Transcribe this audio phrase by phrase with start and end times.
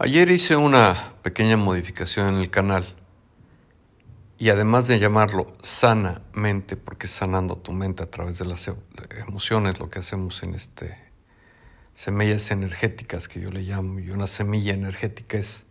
[0.00, 2.86] Ayer hice una pequeña modificación en el canal
[4.38, 8.70] y además de llamarlo sanamente, porque sanando tu mente a través de las
[9.26, 10.96] emociones, lo que hacemos en este
[11.96, 15.64] semillas energéticas que yo le llamo, y una semilla energética es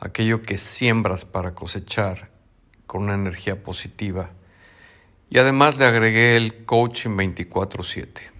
[0.00, 2.30] aquello que siembras para cosechar
[2.86, 4.30] con una energía positiva.
[5.28, 8.31] Y además le agregué el coaching 24/7.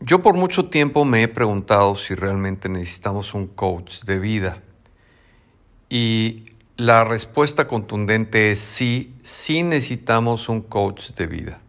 [0.00, 4.62] Yo por mucho tiempo me he preguntado si realmente necesitamos un coach de vida.
[5.88, 6.44] Y
[6.76, 11.60] la respuesta contundente es sí, sí necesitamos un coach de vida.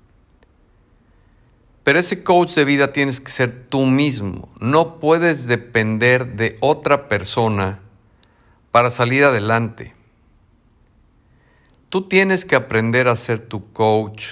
[1.83, 4.49] Pero ese coach de vida tienes que ser tú mismo.
[4.61, 7.79] No puedes depender de otra persona
[8.71, 9.95] para salir adelante.
[11.89, 14.25] Tú tienes que aprender a ser tu coach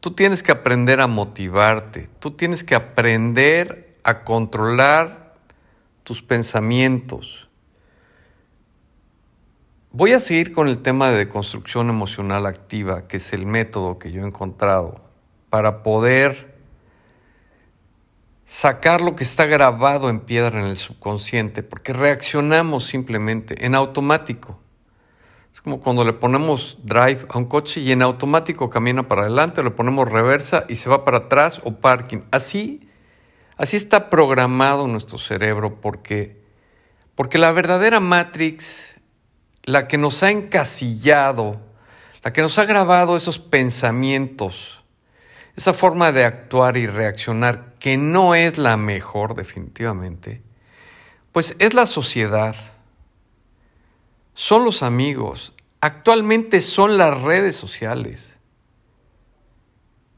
[0.00, 5.34] Tú tienes que aprender a motivarte, tú tienes que aprender a controlar
[6.04, 7.48] tus pensamientos.
[9.90, 14.12] Voy a seguir con el tema de construcción emocional activa, que es el método que
[14.12, 15.00] yo he encontrado
[15.50, 16.56] para poder
[18.46, 24.60] sacar lo que está grabado en piedra en el subconsciente, porque reaccionamos simplemente en automático.
[25.52, 29.62] Es como cuando le ponemos drive a un coche y en automático camina para adelante,
[29.62, 32.20] le ponemos reversa y se va para atrás o parking.
[32.30, 32.88] Así,
[33.56, 36.40] así está programado nuestro cerebro porque,
[37.14, 38.94] porque la verdadera Matrix,
[39.64, 41.60] la que nos ha encasillado,
[42.22, 44.82] la que nos ha grabado esos pensamientos,
[45.56, 50.42] esa forma de actuar y reaccionar que no es la mejor definitivamente,
[51.32, 52.54] pues es la sociedad
[54.38, 58.36] son los amigos, actualmente son las redes sociales.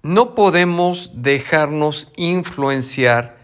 [0.02, 3.38] No podemos dejarnos influenciar,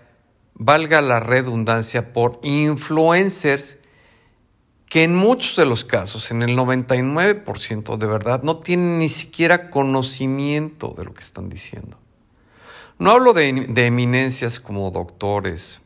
[0.53, 3.77] valga la redundancia, por influencers
[4.85, 9.71] que en muchos de los casos, en el 99% de verdad, no tienen ni siquiera
[9.71, 11.97] conocimiento de lo que están diciendo.
[12.99, 15.81] No hablo de, de eminencias como doctores,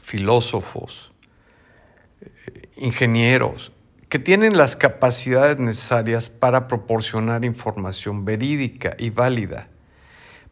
[0.00, 1.10] filósofos,
[2.76, 3.72] ingenieros
[4.08, 9.68] que tienen las capacidades necesarias para proporcionar información verídica y válida.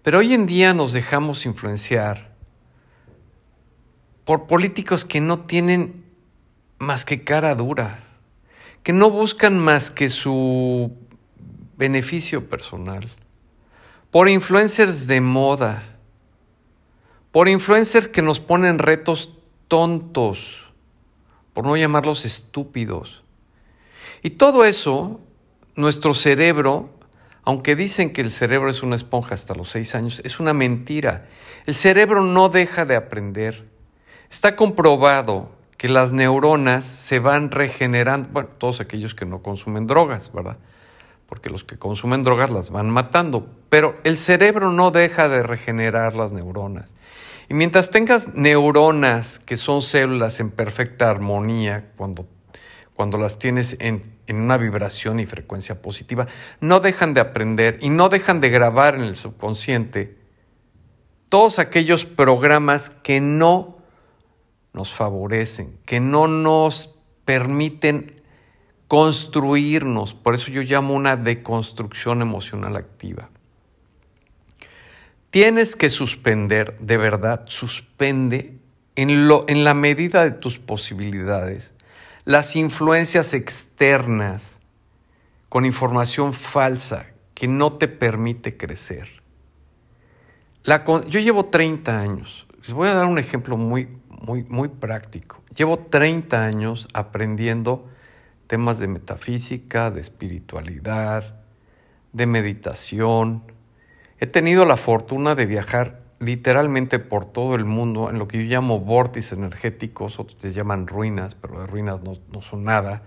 [0.03, 2.33] Pero hoy en día nos dejamos influenciar
[4.25, 6.05] por políticos que no tienen
[6.79, 8.01] más que cara dura,
[8.83, 10.97] que no buscan más que su
[11.77, 13.09] beneficio personal,
[14.11, 15.85] por influencers de moda,
[17.31, 19.33] por influencers que nos ponen retos
[19.69, 20.62] tontos,
[21.55, 23.23] por no llamarlos estúpidos.
[24.23, 25.21] Y todo eso,
[25.75, 26.91] nuestro cerebro,
[27.45, 31.29] aunque dicen que el cerebro es una esponja hasta los seis años, es una mentira.
[31.67, 33.69] El cerebro no deja de aprender.
[34.31, 40.33] Está comprobado que las neuronas se van regenerando, bueno, todos aquellos que no consumen drogas,
[40.33, 40.59] ¿verdad?
[41.27, 46.15] Porque los que consumen drogas las van matando, pero el cerebro no deja de regenerar
[46.15, 46.89] las neuronas.
[47.53, 52.27] Y mientras tengas neuronas, que son células en perfecta armonía, cuando,
[52.95, 56.29] cuando las tienes en, en una vibración y frecuencia positiva,
[56.63, 60.17] no dejan de aprender y no dejan de grabar en el subconsciente
[61.29, 63.77] todos aquellos programas que no
[64.73, 66.95] nos favorecen, que no nos
[67.27, 68.23] permiten
[68.89, 70.15] construirnos.
[70.15, 73.29] Por eso yo llamo una deconstrucción emocional activa.
[75.33, 78.59] Tienes que suspender, de verdad, suspende
[78.97, 81.73] en, lo, en la medida de tus posibilidades
[82.27, 84.59] las influencias externas
[85.49, 89.09] con información falsa que no te permite crecer.
[90.67, 95.41] Yo llevo 30 años, les voy a dar un ejemplo muy, muy, muy práctico.
[95.57, 97.89] Llevo 30 años aprendiendo
[98.49, 101.41] temas de metafísica, de espiritualidad,
[102.13, 103.45] de meditación,
[104.23, 108.45] He tenido la fortuna de viajar literalmente por todo el mundo en lo que yo
[108.45, 113.03] llamo vórtices energéticos, otros te llaman ruinas, pero las ruinas no, son nada.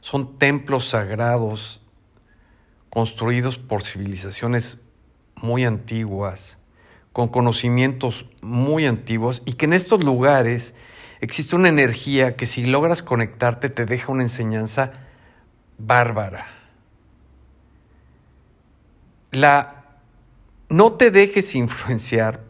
[0.00, 1.82] Son templos sagrados
[2.88, 4.78] construidos por civilizaciones
[5.34, 6.56] muy antiguas,
[7.12, 10.74] con conocimientos muy antiguos, y que en estos lugares
[11.20, 14.92] existe una energía que si logras conectarte te deja una enseñanza
[15.76, 16.46] bárbara.
[19.30, 19.77] La
[20.68, 22.42] no te dejes influenciar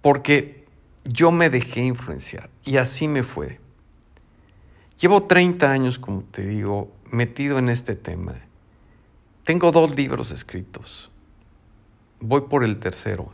[0.00, 0.64] porque
[1.04, 3.60] yo me dejé influenciar y así me fue.
[5.00, 8.36] Llevo 30 años, como te digo, metido en este tema.
[9.44, 11.10] Tengo dos libros escritos.
[12.20, 13.32] Voy por el tercero.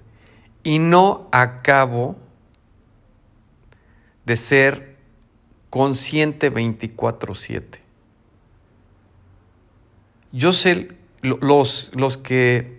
[0.63, 2.17] Y no acabo
[4.25, 4.97] de ser
[5.69, 7.81] consciente 24/7.
[10.33, 12.78] Yo sé, los, los que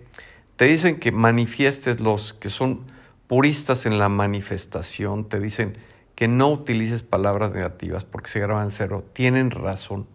[0.60, 2.82] te dicen que manifiestes, los que son
[3.28, 5.78] puristas en la manifestación, te dicen
[6.14, 10.06] que no utilices palabras negativas porque se graban cero, tienen razón.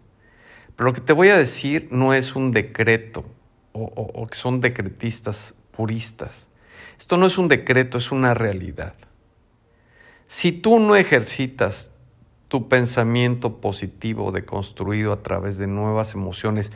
[0.76, 3.24] Pero lo que te voy a decir no es un decreto
[3.72, 6.46] o, o que son decretistas puristas.
[6.96, 8.94] Esto no es un decreto, es una realidad.
[10.28, 11.92] Si tú no ejercitas
[12.46, 16.70] tu pensamiento positivo deconstruido a través de nuevas emociones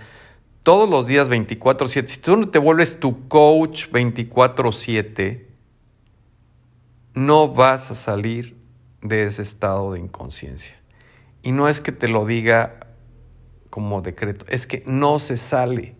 [0.62, 5.48] todos los días 24/7, si tú no te vuelves tu coach 24/7,
[7.14, 8.56] no vas a salir
[9.02, 10.76] de ese estado de inconsciencia.
[11.42, 12.88] Y no es que te lo diga
[13.70, 15.96] como decreto, es que no se sale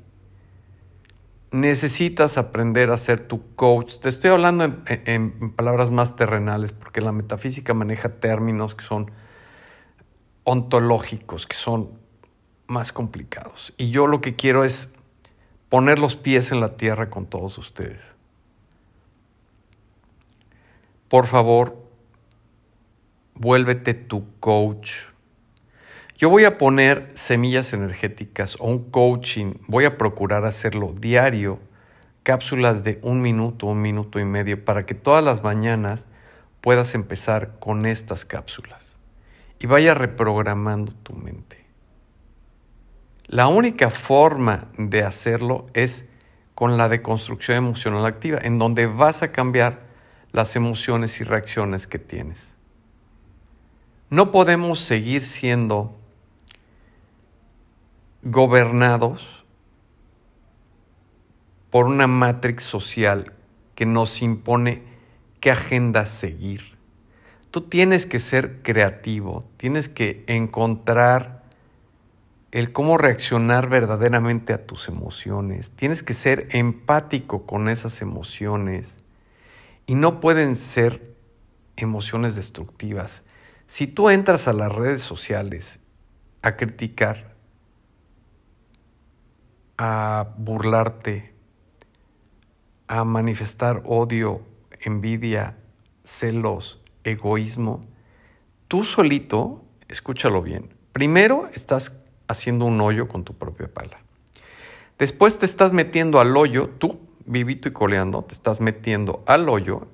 [1.52, 3.98] necesitas aprender a ser tu coach.
[3.98, 9.10] Te estoy hablando en, palabras más terrenales, porque la metafísica maneja términos que son
[10.44, 11.99] ontológicos, que son
[12.70, 13.74] más complicados.
[13.76, 14.92] Y yo lo que quiero es
[15.68, 18.00] poner los pies en la tierra con todos ustedes.
[21.08, 21.76] Por favor,
[23.34, 25.10] vuélvete tu coach
[26.20, 31.60] yo voy a poner semillas energéticas o un coaching, voy a procurar hacerlo diario,
[32.24, 36.08] cápsulas de un minuto, un minuto y medio, para que todas las mañanas
[36.60, 38.96] puedas empezar con estas cápsulas
[39.58, 41.64] y vaya reprogramando tu mente.
[43.30, 46.08] La única forma de hacerlo es
[46.56, 49.82] con la deconstrucción emocional activa, en donde vas a cambiar
[50.32, 52.56] las emociones y reacciones que tienes.
[54.08, 55.96] No podemos seguir siendo
[58.24, 59.44] gobernados
[61.70, 63.32] por una matrix social
[63.76, 64.82] que nos impone
[65.38, 66.76] qué agenda seguir.
[67.52, 71.39] Tú tienes que ser creativo, tienes que encontrar
[72.52, 78.96] el cómo reaccionar verdaderamente a tus emociones, tienes que ser empático con esas emociones
[79.86, 81.14] y no pueden ser
[81.76, 83.22] emociones destructivas.
[83.68, 85.78] Si tú entras a las redes sociales
[86.42, 87.36] a criticar,
[89.78, 91.32] a burlarte,
[92.88, 94.42] a manifestar odio,
[94.80, 95.56] envidia,
[96.02, 97.82] celos, egoísmo,
[98.66, 101.99] tú solito, escúchalo bien, primero estás
[102.30, 103.98] haciendo un hoyo con tu propia pala.
[104.98, 109.88] Después te estás metiendo al hoyo, tú, vivito y coleando, te estás metiendo al hoyo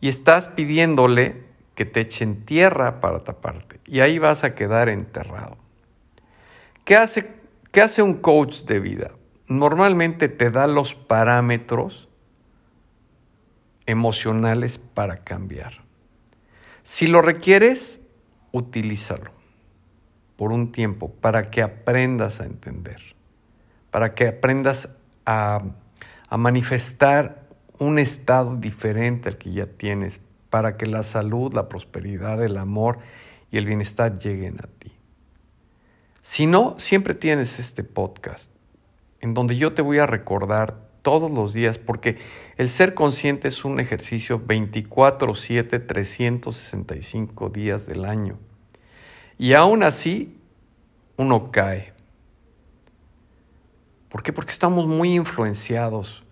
[0.00, 3.80] y estás pidiéndole que te echen tierra para taparte.
[3.86, 5.56] Y ahí vas a quedar enterrado.
[6.84, 7.36] ¿Qué hace
[7.76, 9.10] ¿Qué hace un coach de vida?
[9.48, 12.08] Normalmente te da los parámetros
[13.84, 15.82] emocionales para cambiar.
[16.84, 18.00] Si lo requieres,
[18.50, 19.35] utilízalo
[20.36, 23.00] por un tiempo para que aprendas a entender,
[23.90, 24.90] para que aprendas
[25.24, 25.62] a,
[26.30, 27.46] manifestar
[27.78, 32.98] un estado diferente al que ya tienes, para que la salud, la prosperidad, el amor
[33.50, 34.92] y el bienestar lleguen a ti.
[36.22, 38.52] Si no, siempre tienes este podcast
[39.20, 42.18] en donde yo te voy a recordar todos los días, porque
[42.56, 48.38] el ser consciente es un ejercicio 24, 7, 365 días del año.
[49.38, 50.38] Y aún así,
[51.16, 51.92] uno cae.
[54.08, 54.32] ¿Por qué?
[54.32, 56.22] Porque estamos muy influenciados.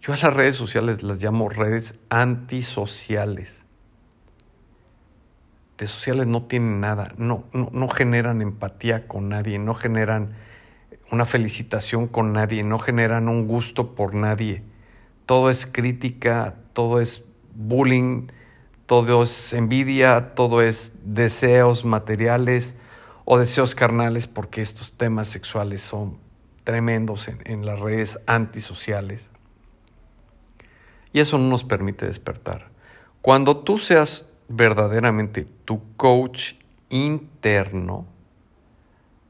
[0.00, 3.62] Yo a las redes sociales las llamo redes antisociales
[5.86, 10.32] sociales no tienen nada, no, no, generan empatía con nadie, no generan
[11.10, 14.62] una felicitación con nadie, no generan un gusto por nadie.
[15.26, 18.28] Todo es crítica, todo es bullying,
[18.92, 22.74] todo es envidia, todo es deseos materiales
[23.24, 26.18] o deseos carnales, porque estos temas sexuales son
[26.64, 29.30] tremendos en, en las redes antisociales.
[31.10, 32.68] Y eso no nos permite despertar.
[33.22, 36.56] Cuando tú seas verdaderamente tu coach
[36.90, 38.04] interno,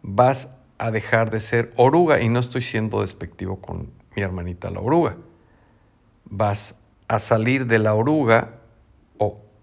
[0.03, 2.21] vas a dejar de ser oruga.
[2.21, 5.19] Y no estoy siendo despectivo con mi hermanita la oruga.
[6.25, 6.75] Vas
[7.07, 8.59] a salir de la oruga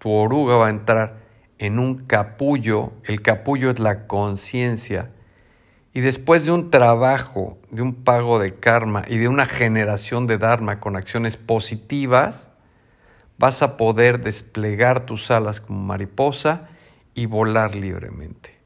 [0.00, 1.20] tu oruga va a entrar
[1.58, 2.92] en un capullo.
[3.04, 5.10] El capullo es la conciencia.
[5.92, 10.38] Y después de un trabajo, de un pago de karma y de una generación de
[10.38, 12.48] dharma con acciones positivas,
[13.38, 16.68] vas a poder desplegar tus alas como mariposa
[17.14, 18.58] y volar libremente.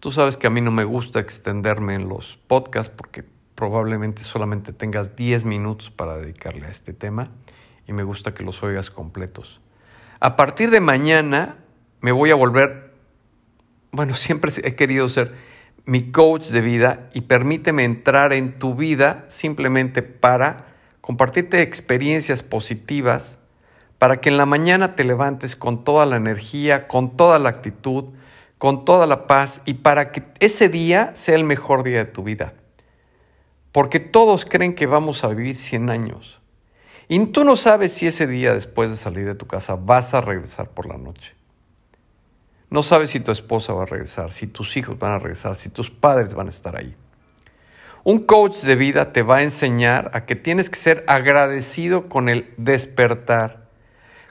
[0.00, 3.24] Tú sabes que a mí no me gusta extenderme en los podcasts porque
[3.54, 7.30] probablemente solamente tengas 10 minutos para dedicarle a este tema
[7.86, 9.60] y me gusta que los oigas completos.
[10.20, 11.56] A partir de mañana
[12.00, 12.92] me voy a volver,
[13.90, 15.34] bueno, siempre he querido ser
[15.84, 20.66] mi coach de vida y permíteme entrar en tu vida simplemente para
[21.00, 23.38] compartirte experiencias positivas
[23.98, 28.06] para que en la mañana te levantes con toda la energía, con toda la actitud,
[28.58, 32.22] con toda la paz y para que ese día sea el mejor día de tu
[32.22, 32.54] vida.
[33.72, 36.40] Porque todos creen que vamos a vivir 100 años.
[37.08, 40.20] Y tú no sabes si ese día después de salir de tu casa vas a
[40.20, 41.34] regresar por la noche.
[42.68, 45.68] No sabes si tu esposa va a regresar, si tus hijos van a regresar, si
[45.68, 46.96] tus padres van a estar ahí.
[48.02, 52.28] Un coach de vida te va a enseñar a que tienes que ser agradecido con
[52.28, 53.66] el despertar,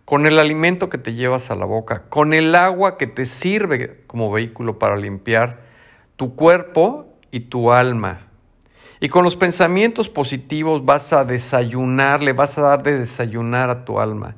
[0.04, 4.04] con el alimento que te llevas a la boca, con el agua que te sirve
[4.06, 5.62] como vehículo para limpiar
[6.18, 8.25] tu cuerpo y tu alma.
[9.00, 13.86] Y con los pensamientos positivos vas a desayunar, le vas a dar de desayunar a
[13.86, 14.38] tu alma.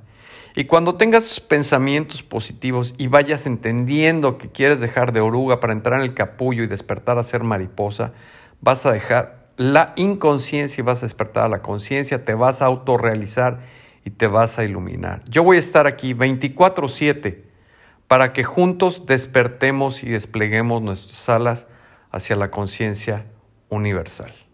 [0.55, 5.99] Y cuando tengas pensamientos positivos y vayas entendiendo que quieres dejar de oruga para entrar
[5.99, 8.13] en el capullo y despertar a ser mariposa,
[8.59, 12.65] vas a dejar la inconsciencia y vas a despertar a la conciencia, te vas a
[12.65, 13.59] autorrealizar
[14.03, 15.21] y te vas a iluminar.
[15.29, 17.43] Yo voy a estar aquí 24/7
[18.07, 21.67] para que juntos despertemos y despleguemos nuestras alas
[22.09, 23.25] hacia la conciencia
[23.69, 24.46] universal.